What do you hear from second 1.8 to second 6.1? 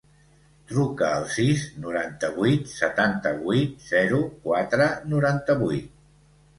noranta-vuit, setanta-vuit, zero, quatre, noranta-vuit.